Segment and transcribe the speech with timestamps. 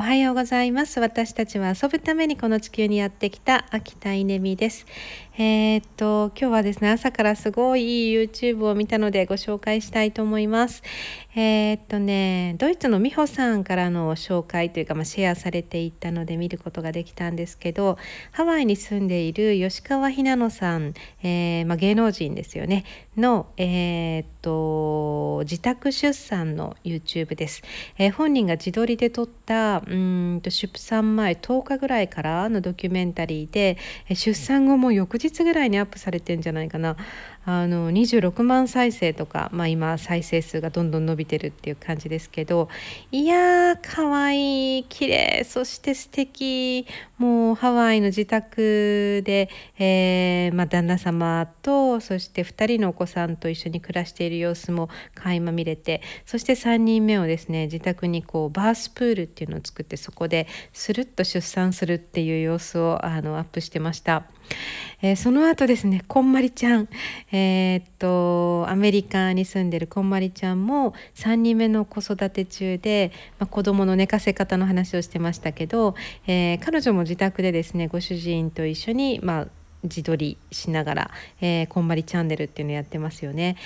[0.00, 1.00] おはようございます。
[1.00, 4.86] 私たちは遊ぶためにこの地球にやってきた秋田稲美です。
[5.40, 10.84] えー、っと今日はですね朝からすごいいい YouTube を見たのでご紹介したいと思います。
[11.34, 17.98] えー、っとねドイツの美穂さんからの紹介というか、まあ、シェアされていったので見ることができたんですけど
[18.30, 20.94] ハワイに住んでいる吉川ひなのさん、
[21.24, 22.84] えー、まあ、芸能人ですよね。
[23.16, 27.62] のえっと自宅出産の YouTube です、
[27.98, 33.78] え本人が自撮りで撮ったうんと出産前10日ぐらいからのドキュメンタリーで
[34.14, 36.96] 出産後も翌日ぐらいにアップされてんじゃないかな。
[37.50, 42.68] あの26万再生とか、まあ、今再生数がどんどん伸びてるっていう感じですけど
[43.10, 49.48] いやーかわいい綺麗そして素敵もうハワイの自宅で、
[49.78, 64.24] えー、まあ、旦那様とそして2人のお子さんと一緒に暮らしている様子も垣間見れてそして3人目をですね自宅にこうバースプールっていうのを作ってそこでスルッと出産するっていう様子をあのアップしてました。
[65.02, 66.88] えー、その後ですねこんまりちゃん、
[67.38, 75.94] えー、っとアメリカに住んでるこんまりちゃんも3人目の子育て中で、まあ、子供の寝かせ方の話をしてましたけど、
[76.26, 79.46] えー、彼女も自宅でですねご主人と一緒に、まあ、
[79.84, 83.56] 自撮りしながら、えー、こんまりチャンネルっていうのやってますよね。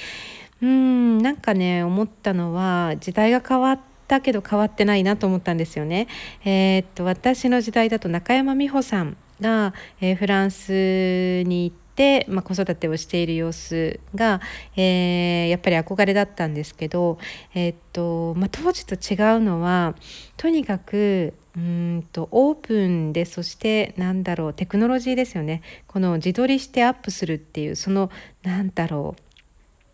[0.60, 6.08] うんなんかね思ったのは時代が変わったけど変わってないなと思ったんですよね。
[6.44, 11.81] えー、っと私の時代だと中山美穂さんが、えー、フランスに行って、
[12.28, 14.40] まあ、子育てをしている様子が、
[14.76, 17.18] えー、やっぱり憧れだったんですけど、
[17.54, 19.94] えー、っとまあ、当時と違うのは
[20.36, 25.62] とにかくうんとオープンでそしてなんだろうテクノロジーですよね。
[25.86, 28.10] この自撮りしてアップするっていうその
[28.42, 29.31] なんだろう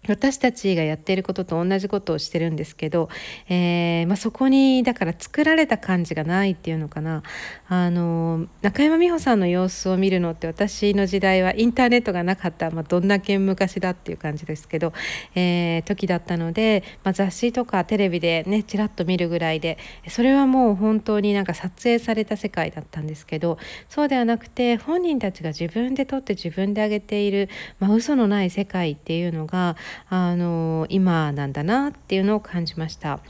[0.08, 3.08] 私たちがやっていることと同じことをしてるんですけど、
[3.48, 7.22] えー、まあ、そこにだから作られた感じがないっていうのかな。
[7.68, 14.92] あの中山美穂さんの様子を見るのって私の時代はインターネットがなかった、まあ、どんだけ昔だっていう感じですけど、
[15.34, 23.58] えー、時だったので、まあ、雑誌とかテレビでねちらっと見るぐらいでそれはもう本当になんか撮影された世界だったんですけど
[23.88, 27.48] そうではなくて本人たちが自分で撮って自分で上げている、
[27.80, 29.76] まあ、嘘のない世界っていうのが
[30.08, 33.20] あの今なんだなっていうのを感じました。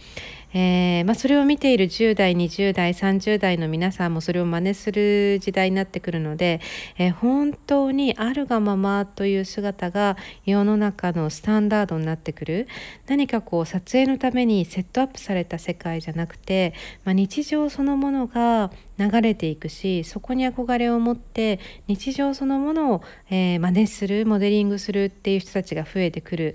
[0.54, 6.60] えー、まあ、それを見ている10代20代30代の皆さんもそれを真似する時代になってくるので、
[6.96, 10.16] えー、本当にあるがままという姿が
[10.46, 12.68] 世の中のスタンダードになってくる。
[13.06, 26.54] 何かこう撮影のためにセットアップされた世界じゃなくて、まあ、日常そのものが流れていくしそこに憧れを持って日常そのものを、えー、真似するモデリングするっていう人たちが増えてくる。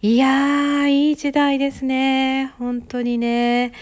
[0.00, 2.52] いやーいい時代ですね。
[2.58, 3.31] 本当にね。
[3.32, 3.72] ね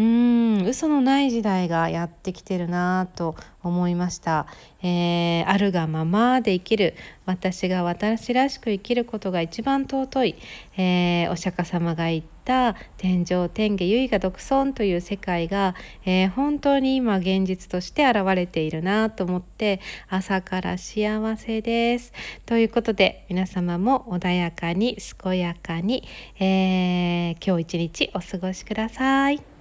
[0.00, 4.46] うん嘘のない時代がやってきてるなと思いました、
[4.82, 6.94] えー、あるがままで生きる
[7.26, 10.36] 私が私らしく生きることが一番尊い、
[10.78, 15.74] えー、お釈迦様が言った天上天下唯我独尊という世界が、
[16.06, 22.14] えー、本当に今現実として現れているなと思って朝から幸せです。
[22.46, 26.04] ということで皆様も穏やかに健やかに、
[26.38, 29.59] え今日一日お過ごしください。